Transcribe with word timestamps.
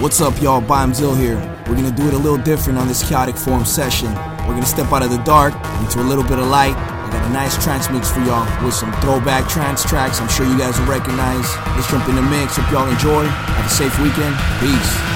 What's 0.00 0.18
up, 0.22 0.40
y'all? 0.40 0.62
Zill 0.62 1.14
here. 1.14 1.36
We're 1.68 1.74
gonna 1.74 1.90
do 1.90 2.08
it 2.08 2.14
a 2.14 2.16
little 2.16 2.38
different 2.38 2.78
on 2.78 2.88
this 2.88 3.06
chaotic 3.06 3.36
form 3.36 3.66
session. 3.66 4.08
We're 4.48 4.54
gonna 4.56 4.64
step 4.64 4.90
out 4.92 5.02
of 5.02 5.10
the 5.10 5.22
dark 5.24 5.52
into 5.82 6.00
a 6.00 6.08
little 6.08 6.24
bit 6.24 6.38
of 6.38 6.46
light. 6.46 6.74
I 6.74 7.10
got 7.12 7.26
a 7.26 7.32
nice 7.34 7.62
trance 7.62 7.90
mix 7.90 8.10
for 8.10 8.20
y'all 8.20 8.48
with 8.64 8.72
some 8.72 8.94
throwback 9.02 9.46
trance 9.46 9.84
tracks 9.84 10.18
I'm 10.18 10.28
sure 10.28 10.46
you 10.46 10.56
guys 10.56 10.80
will 10.80 10.86
recognize. 10.86 11.44
Let's 11.76 11.90
jump 11.90 12.08
in 12.08 12.14
the 12.14 12.22
mix. 12.22 12.56
Hope 12.56 12.72
y'all 12.72 12.88
enjoy. 12.88 13.26
Have 13.26 13.66
a 13.66 13.68
safe 13.68 13.92
weekend. 14.00 14.34
Peace. 14.58 15.09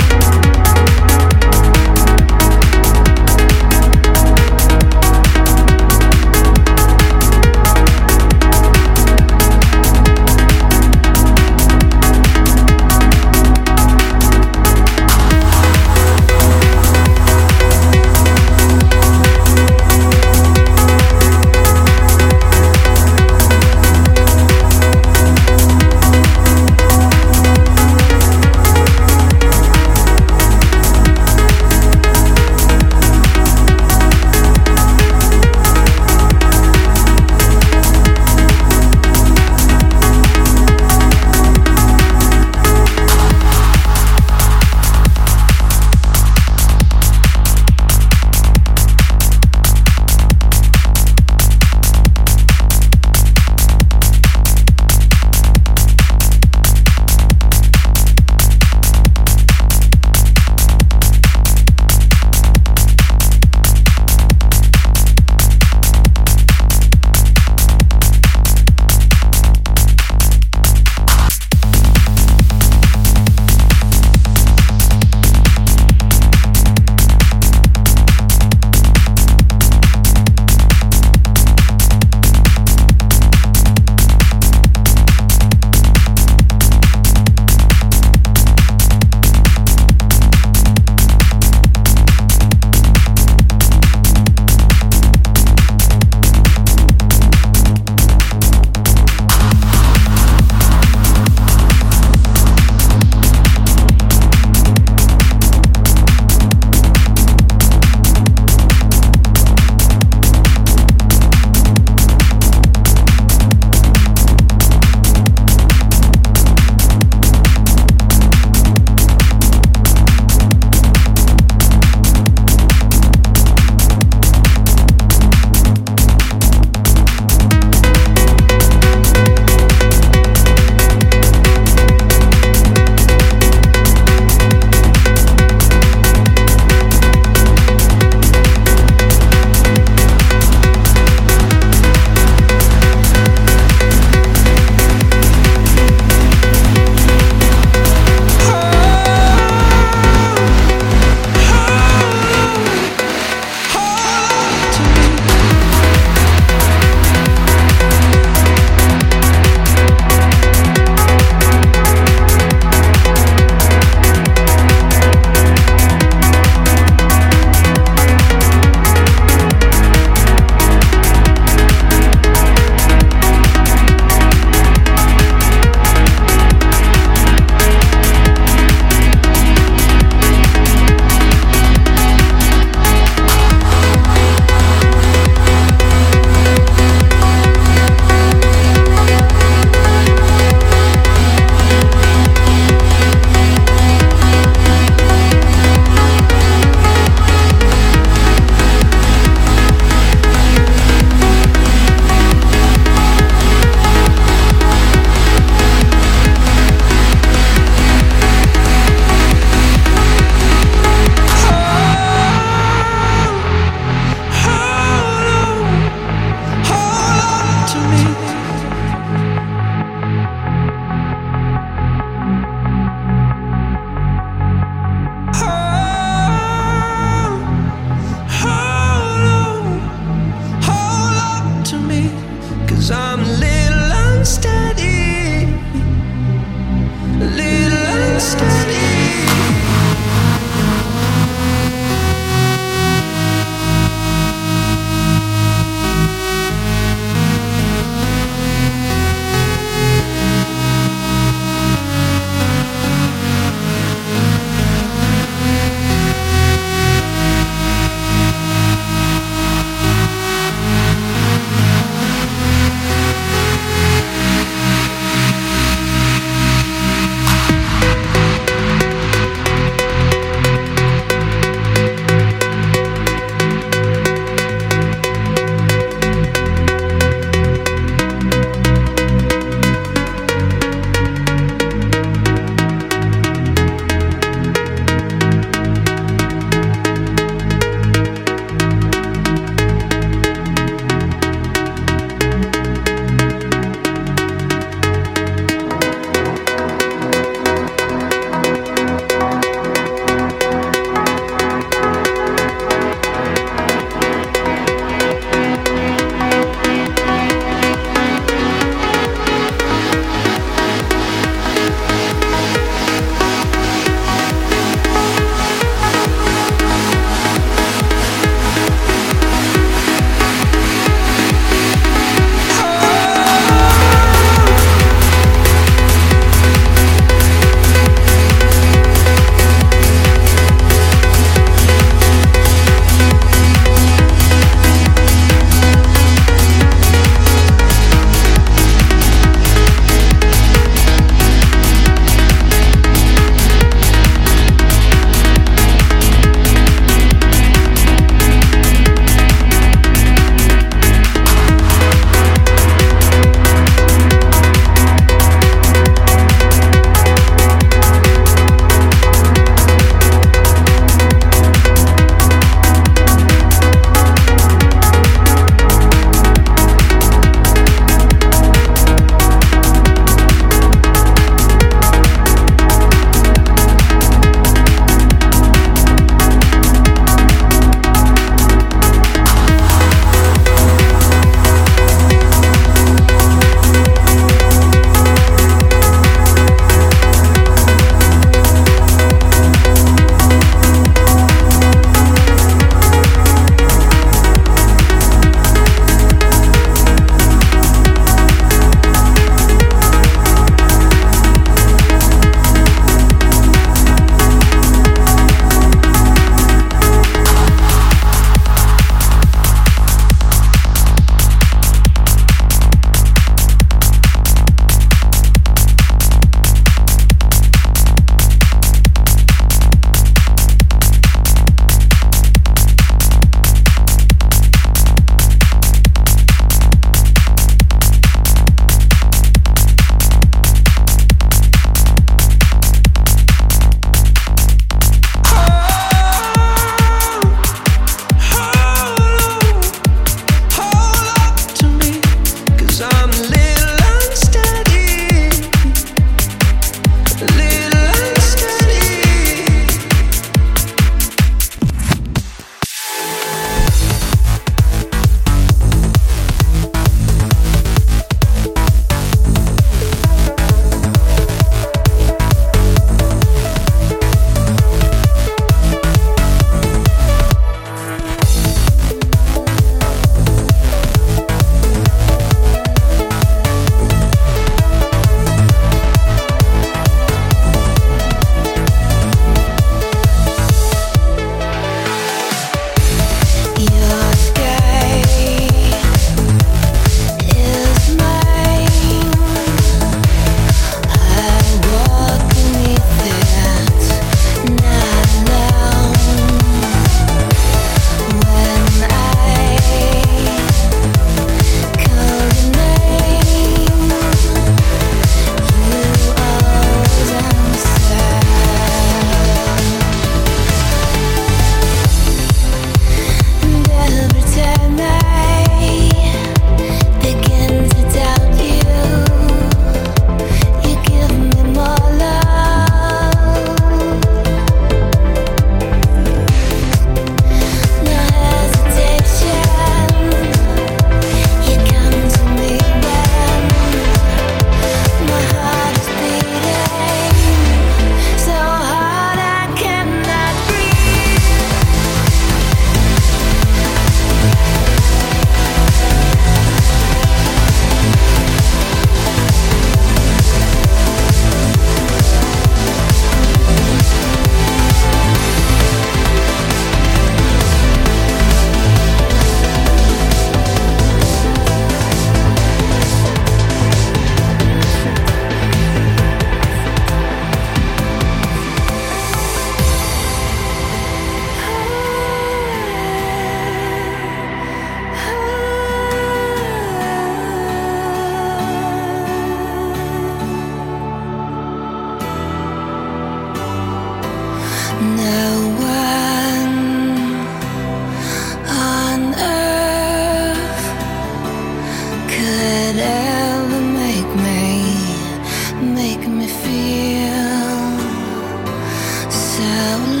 down. 599.61 600.00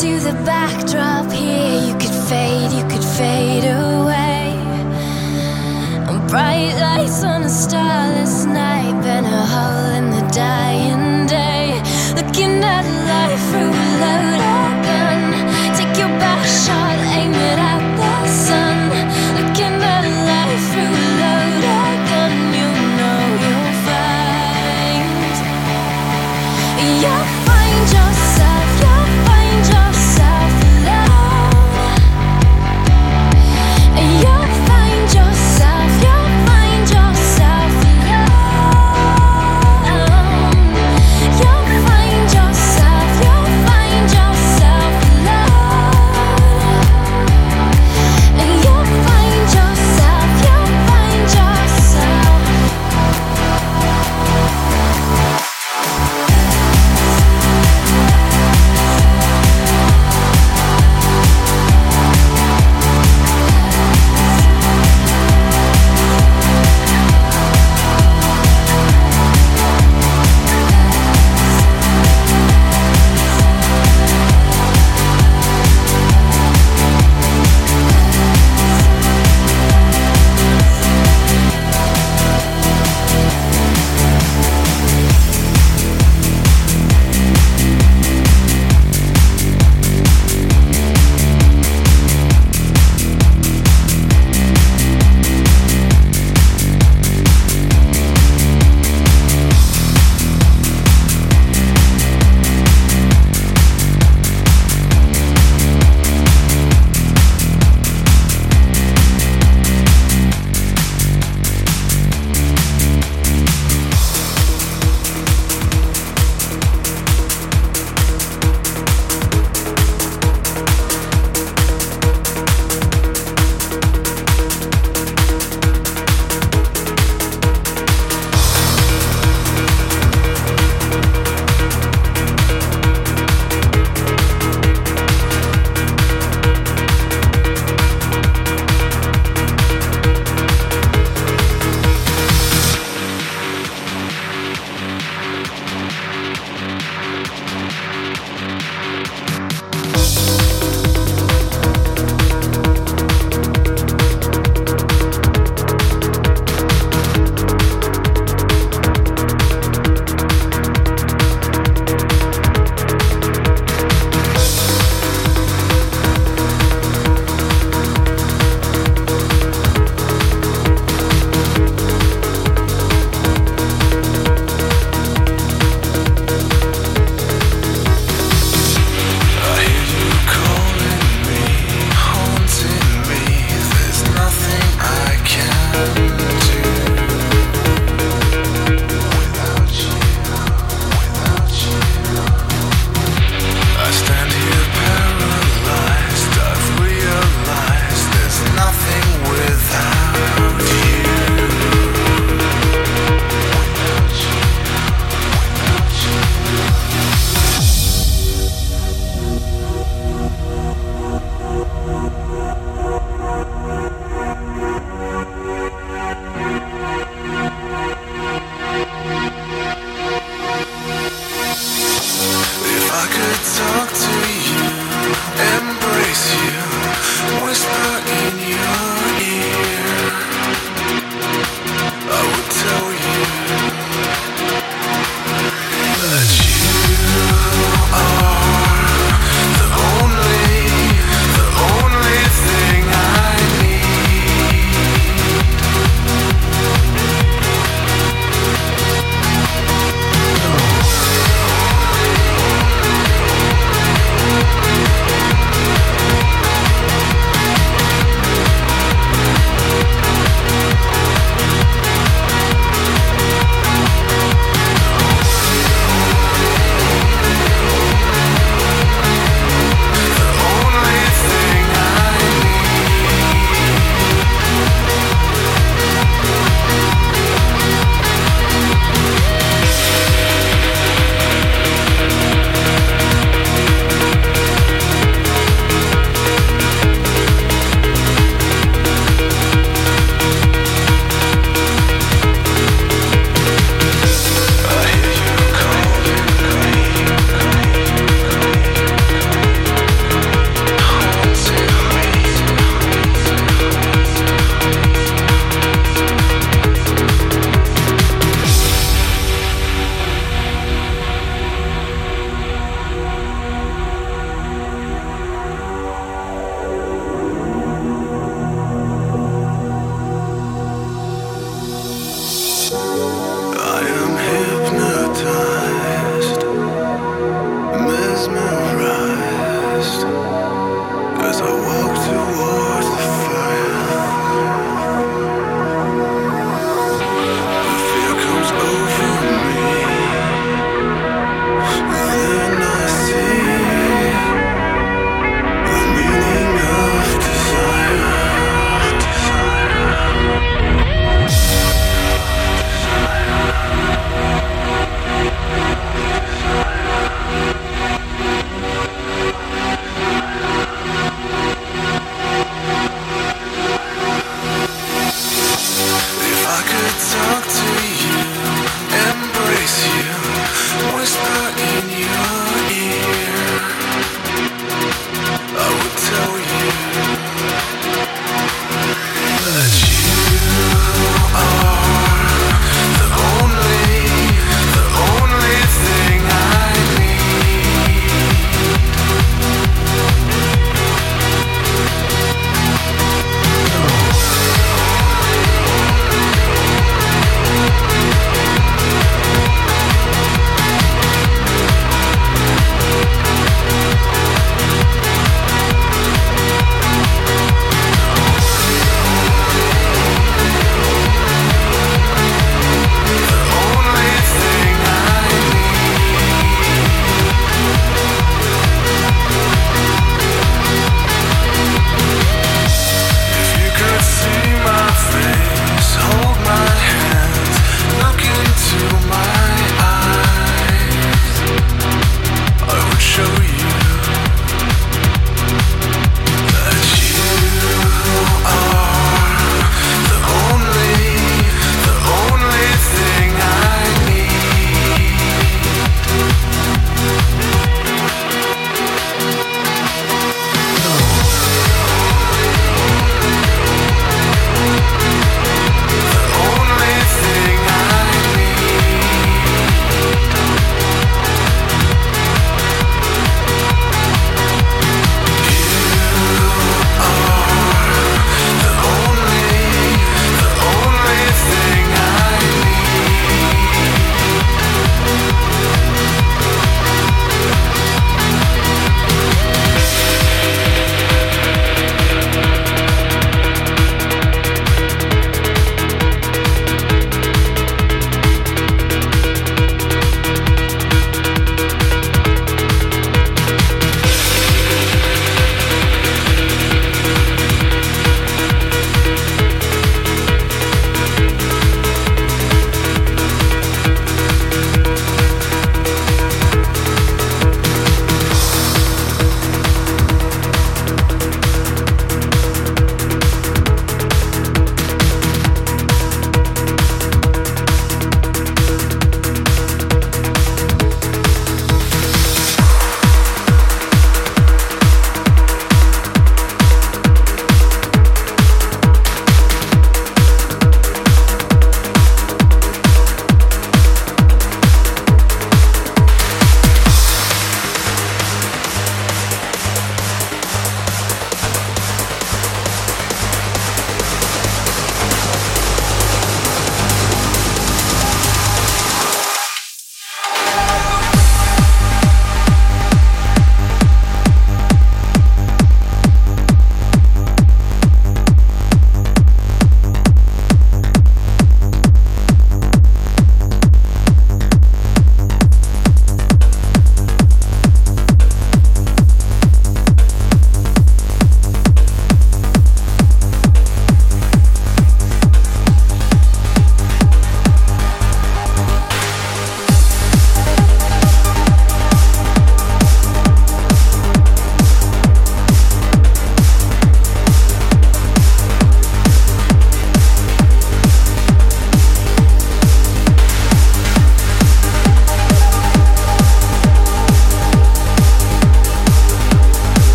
to 0.00 0.20
the 0.20 0.32
backdrop 0.44 1.32
here. 1.32 1.80
You 1.86 1.94
could 1.94 2.16
fade, 2.28 2.70
you 2.70 2.84
could 2.86 3.02
fade 3.02 3.64
away. 3.64 4.52
Bright 6.28 6.74
lights 6.78 7.24
on 7.24 7.44
a 7.44 7.48
starlight. 7.48 8.15